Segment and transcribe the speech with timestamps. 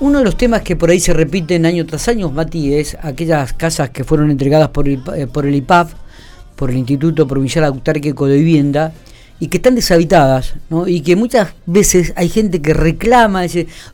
[0.00, 3.52] Uno de los temas que por ahí se repiten año tras año, Mati, es aquellas
[3.52, 5.92] casas que fueron entregadas por el, eh, por el IPAF,
[6.56, 8.92] por el Instituto Provincial Autárquico de Vivienda,
[9.40, 10.86] y que están deshabitadas, ¿no?
[10.88, 13.42] y que muchas veces hay gente que reclama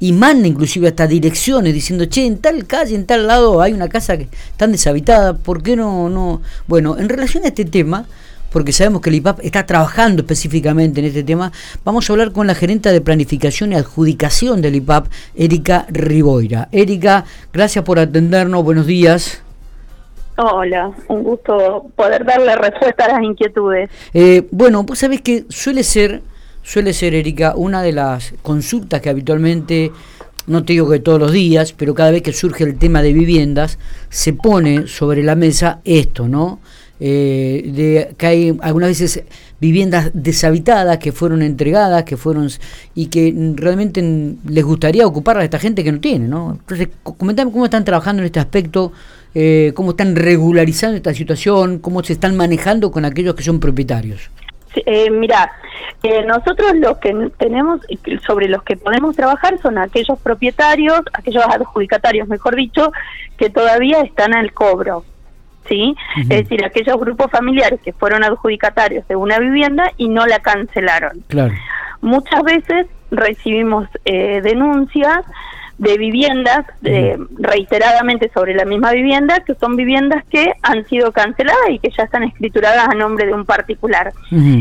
[0.00, 3.88] y manda inclusive hasta direcciones diciendo, che, en tal calle, en tal lado hay una
[3.88, 6.08] casa que está deshabitada, ¿por qué no?
[6.08, 6.40] no?
[6.66, 8.06] Bueno, en relación a este tema,
[8.56, 11.52] porque sabemos que el IPAP está trabajando específicamente en este tema,
[11.84, 16.66] vamos a hablar con la gerente de planificación y adjudicación del IPAP, Erika Riboira.
[16.72, 19.42] Erika, gracias por atendernos, buenos días.
[20.38, 23.90] Hola, un gusto poder darle respuesta a las inquietudes.
[24.14, 26.22] Eh, bueno, vos sabés que suele ser,
[26.62, 29.92] suele ser, Erika, una de las consultas que habitualmente
[30.46, 33.12] no te digo que todos los días, pero cada vez que surge el tema de
[33.12, 36.60] viviendas, se pone sobre la mesa esto, ¿no?
[36.98, 39.24] Eh, de que hay algunas veces
[39.60, 42.48] viviendas deshabitadas que fueron entregadas, que fueron
[42.94, 44.02] y que realmente
[44.46, 46.52] les gustaría ocupar a esta gente que no tiene, ¿no?
[46.52, 48.92] Entonces, comentame cómo están trabajando en este aspecto,
[49.34, 54.30] eh, cómo están regularizando esta situación, cómo se están manejando con aquellos que son propietarios.
[54.84, 55.50] Eh, mira,
[56.02, 57.80] eh, nosotros lo que tenemos,
[58.26, 62.92] sobre los que podemos trabajar son aquellos propietarios, aquellos adjudicatarios, mejor dicho,
[63.38, 65.04] que todavía están al cobro.
[65.68, 65.94] ¿Sí?
[66.16, 71.24] Es decir, aquellos grupos familiares que fueron adjudicatarios de una vivienda y no la cancelaron.
[72.00, 75.24] Muchas veces recibimos eh, denuncias
[75.78, 76.64] de viviendas
[77.38, 82.04] reiteradamente sobre la misma vivienda, que son viviendas que han sido canceladas y que ya
[82.04, 84.12] están escrituradas a nombre de un particular.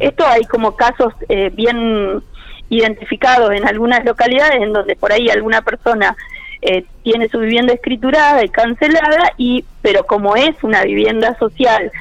[0.00, 2.22] Esto hay como casos eh, bien
[2.68, 6.14] identificados en algunas localidades en donde por ahí alguna persona
[6.60, 11.92] eh, tiene su vivienda escriturada y cancelada, y pero como es una vivienda social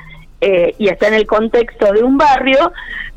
[0.41, 2.71] eh, y está en el contexto de un barrio,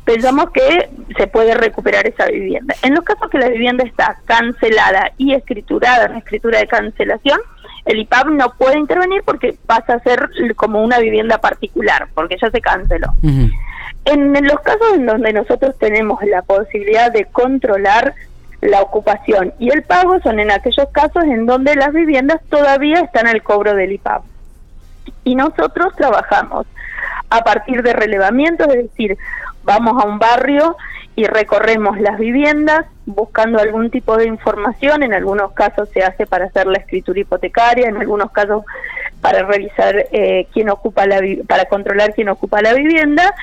[0.05, 2.75] pensamos que se puede recuperar esa vivienda.
[2.83, 7.39] En los casos que la vivienda está cancelada y escriturada, en escritura de cancelación,
[7.85, 12.51] el IPAP no puede intervenir porque pasa a ser como una vivienda particular, porque ya
[12.51, 13.13] se canceló.
[14.05, 18.13] en los casos en donde nosotros tenemos la posibilidad de controlar
[18.61, 19.53] la ocupación.
[19.59, 23.75] Y el pago son en aquellos casos en donde las viviendas todavía están al cobro
[23.75, 24.23] del IPAP.
[25.23, 26.67] Y nosotros trabajamos
[27.29, 29.17] a partir de relevamientos, es decir,
[29.63, 30.77] vamos a un barrio
[31.15, 36.45] y recorremos las viviendas buscando algún tipo de información, en algunos casos se hace para
[36.45, 38.63] hacer la escritura hipotecaria, en algunos casos
[39.19, 43.33] para revisar eh, quién ocupa la para controlar quién ocupa la vivienda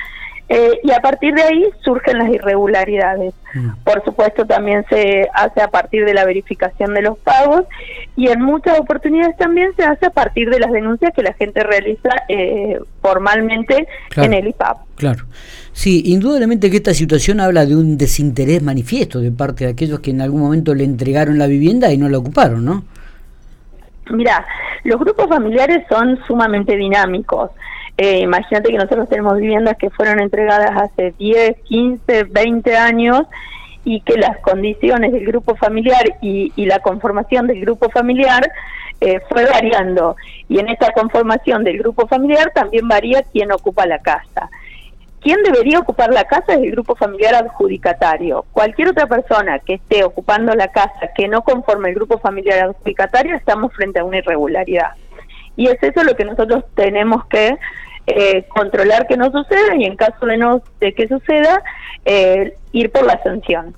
[0.51, 3.35] eh, y a partir de ahí surgen las irregularidades.
[3.53, 3.69] Mm.
[3.83, 7.65] Por supuesto, también se hace a partir de la verificación de los pagos
[8.15, 11.63] y en muchas oportunidades también se hace a partir de las denuncias que la gente
[11.63, 14.77] realiza eh, formalmente en el IPAP.
[14.95, 15.25] Claro.
[15.71, 20.09] Sí, indudablemente que esta situación habla de un desinterés manifiesto de parte de aquellos que
[20.09, 22.83] en algún momento le entregaron la vivienda y no la ocuparon, ¿no?
[24.09, 24.43] Mira,
[24.83, 27.51] los grupos familiares son sumamente dinámicos.
[28.01, 33.23] Eh, imagínate que nosotros tenemos viviendas que fueron entregadas hace 10, 15, 20 años
[33.83, 38.49] y que las condiciones del grupo familiar y, la conformación del grupo familiar
[39.01, 40.15] eh, fue variando.
[40.47, 44.49] Y en esta conformación del grupo familiar también varía quién ocupa la casa.
[45.19, 48.45] ¿Quién debería ocupar la casa es el grupo familiar adjudicatario.
[48.53, 53.35] Cualquier otra persona que esté ocupando la casa que no conforme el grupo familiar adjudicatario,
[53.35, 54.91] estamos frente a una irregularidad.
[55.57, 57.57] Y es eso lo que nosotros tenemos que
[58.09, 61.61] eh, controlar que no suceda y en caso de no de que suceda
[62.05, 63.75] eh, ir por la sanción.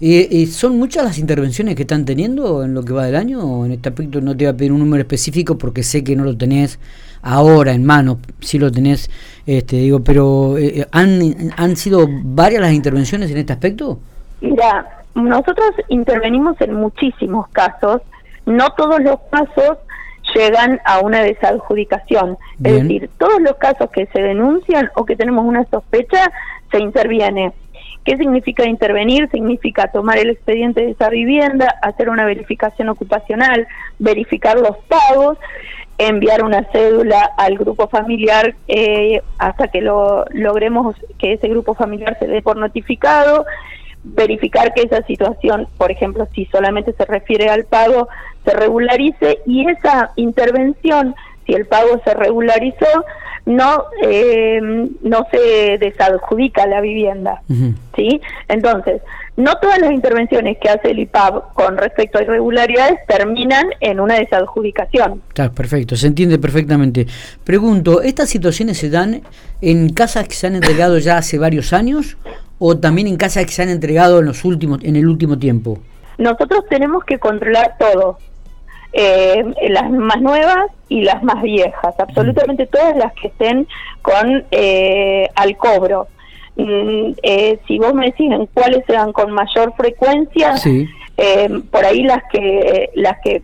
[0.00, 3.64] ¿Y, son muchas las intervenciones que están teniendo en lo que va del año?
[3.64, 6.24] En este aspecto no te voy a pedir un número específico porque sé que no
[6.24, 6.80] lo tenés
[7.22, 9.10] ahora en mano, si lo tenés,
[9.46, 11.20] este, digo, pero eh, ¿han,
[11.56, 14.00] ¿han sido varias las intervenciones en este aspecto?
[14.40, 18.00] Mira, nosotros intervenimos en muchísimos casos,
[18.46, 19.78] no todos los casos
[20.34, 22.36] llegan a una desadjudicación.
[22.62, 26.30] Es decir, todos los casos que se denuncian o que tenemos una sospecha,
[26.70, 27.52] se interviene.
[28.04, 29.28] ¿Qué significa intervenir?
[29.30, 33.66] Significa tomar el expediente de esa vivienda, hacer una verificación ocupacional,
[33.98, 35.38] verificar los pagos,
[35.98, 42.16] enviar una cédula al grupo familiar eh, hasta que lo logremos que ese grupo familiar
[42.18, 43.44] se dé por notificado
[44.02, 48.08] verificar que esa situación, por ejemplo, si solamente se refiere al pago,
[48.44, 51.14] se regularice y esa intervención,
[51.46, 53.04] si el pago se regularizó,
[53.46, 54.60] no eh,
[55.02, 57.42] no se desadjudica la vivienda,
[57.96, 58.20] ¿sí?
[58.48, 59.02] Entonces,
[59.40, 64.14] no todas las intervenciones que hace el IPAB con respecto a irregularidades terminan en una
[64.14, 65.22] desadjudicación.
[65.34, 67.06] Claro, perfecto, se entiende perfectamente.
[67.44, 69.22] Pregunto, ¿estas situaciones se dan
[69.60, 72.16] en casas que se han entregado ya hace varios años
[72.58, 75.80] o también en casas que se han entregado en los últimos en el último tiempo?
[76.20, 78.18] nosotros tenemos que controlar todo,
[78.92, 83.66] eh, las más nuevas y las más viejas, absolutamente todas las que estén
[84.02, 86.08] con eh, al cobro.
[86.60, 90.54] Mm, eh, si vos me decís en cuáles sean con mayor frecuencia,
[91.70, 93.42] por ahí las que las que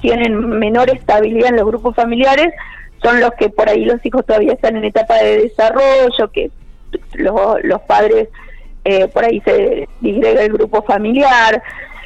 [0.00, 2.52] tienen menor estabilidad en los grupos familiares
[3.02, 6.50] son los que por ahí los hijos todavía están en etapa de desarrollo, que
[7.14, 8.28] los, los padres
[9.12, 11.62] por ahí se disgrega el grupo familiar,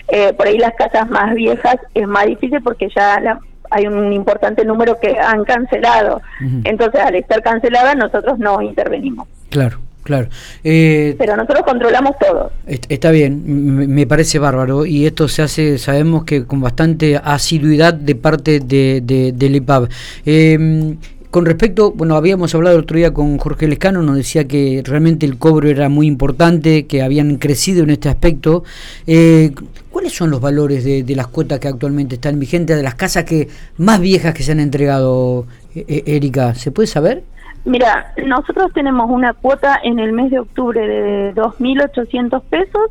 [0.09, 3.39] eh, por ahí las casas más viejas es más difícil porque ya
[3.71, 6.21] hay un importante número que han cancelado.
[6.65, 9.27] Entonces, al estar canceladas, nosotros no intervenimos.
[9.49, 9.79] Claro.
[10.03, 10.29] Claro.
[10.65, 12.51] Eh, Pero nosotros controlamos todo.
[12.67, 18.15] Está bien, me parece bárbaro y esto se hace, sabemos que con bastante asiduidad de
[18.15, 19.89] parte de, de, del IPAB.
[20.27, 20.97] Eh,
[21.33, 25.25] con respecto, bueno, habíamos hablado el otro día con Jorge Lescano, nos decía que realmente
[25.25, 28.65] el cobro era muy importante, que habían crecido en este aspecto.
[29.07, 29.53] Eh,
[29.91, 33.49] ¿Cuáles son los valores de, las cuotas que actualmente están vigentes, de las casas que
[33.79, 36.55] más viejas que se han entregado, eh, eh, Erika?
[36.55, 37.23] ¿Se puede saber?
[37.65, 42.91] Mira, nosotros tenemos una cuota en el mes de octubre de 2.800 pesos,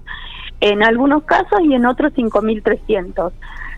[0.62, 3.32] en algunos casos y en otros 5.300.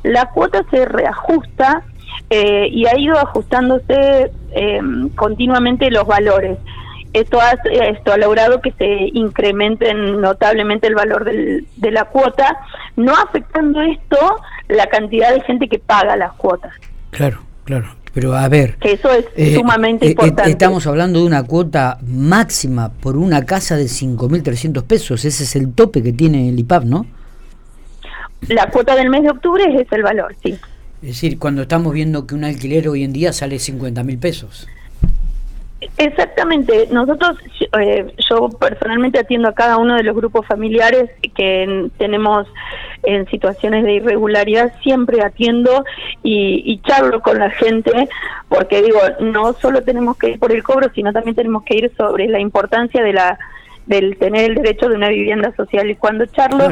[0.04, 1.84] La cuota se reajusta
[2.30, 4.82] eh, y ha ido ajustándose eh,
[5.16, 6.60] continuamente los valores.
[7.14, 12.58] Esto ha, esto ha logrado que se incremente notablemente el valor de la cuota,
[12.96, 14.18] no afectando esto
[14.68, 16.74] la cantidad de gente que paga las cuotas.
[17.12, 17.88] Claro, claro.
[18.14, 20.52] Pero a ver, que eso es eh, sumamente importante.
[20.52, 25.26] Estamos hablando de una cuota máxima por una casa de 5.300 pesos.
[25.26, 27.08] Ese es el tope que tiene el IPAP, ¿no?
[28.50, 30.60] La cuota del mes de octubre es el valor, sí.
[31.02, 34.68] Es decir, cuando estamos viendo que un alquiler hoy en día sale 50 mil pesos.
[35.98, 36.88] Exactamente.
[36.92, 37.38] Nosotros,
[37.80, 42.48] eh, yo personalmente atiendo a cada uno de los grupos familiares que tenemos
[43.04, 45.84] en situaciones de irregularidad, siempre atiendo
[46.24, 48.10] y, y, charlo con la gente,
[48.50, 51.92] porque digo, no solo tenemos que ir por el cobro, sino también tenemos que ir
[51.98, 53.40] sobre la importancia de la
[53.86, 55.90] del tener el derecho de una vivienda social.
[55.90, 56.72] Y cuando charlo,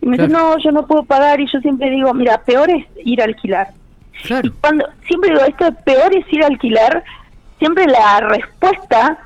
[0.00, 2.84] y me dice, no, yo no puedo pagar, y yo siempre digo, mira, peor es
[3.04, 3.68] ir a alquilar.
[4.42, 7.04] Y cuando siempre digo, esto peor es ir a alquilar,
[7.58, 9.18] siempre la respuesta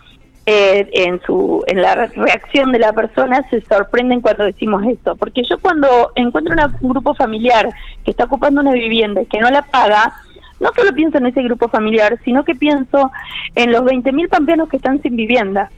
[0.46, 5.42] eh, en su en la reacción de la persona se sorprenden cuando decimos esto, porque
[5.48, 7.68] yo cuando encuentro un grupo familiar
[8.04, 10.12] que está ocupando una vivienda y que no la paga,
[10.60, 13.10] no solo pienso en ese grupo familiar, sino que pienso
[13.54, 15.70] en los 20.000 pampeanos que están sin vivienda.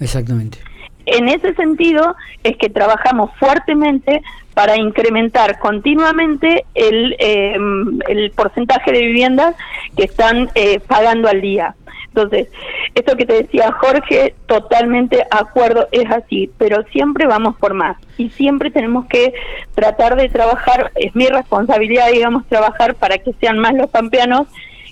[0.00, 0.67] Exactamente
[1.16, 4.22] en ese sentido es que trabajamos fuertemente
[4.54, 9.54] para incrementar continuamente el, em, el porcentaje de viviendas
[9.96, 11.76] que están eh, pagando al día.
[12.08, 12.48] Entonces,
[12.94, 18.30] esto que te decía Jorge, totalmente acuerdo, es así, pero siempre vamos por más y
[18.30, 19.32] siempre tenemos que
[19.76, 24.48] tratar de trabajar, es mi responsabilidad, digamos, trabajar para que sean más los pampeanos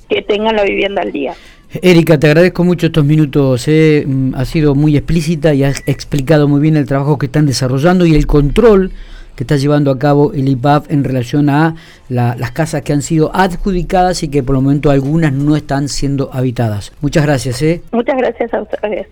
[0.09, 1.35] que tengan la vivienda al día.
[1.71, 3.67] Erika, te agradezco mucho estos minutos.
[3.69, 4.05] Eh.
[4.07, 8.07] Mm, ha sido muy explícita y has explicado muy bien el trabajo que están desarrollando
[8.07, 8.93] y el control
[9.35, 11.75] que está llevando a cabo el IPAF en relación a
[12.09, 16.31] las casas que han sido adjudicadas y que por el momento algunas no están siendo
[16.33, 16.93] habitadas.
[17.03, 17.61] Muchas gracias.
[17.61, 17.83] ¿eh?
[17.93, 19.07] Muchas gracias a ustedes.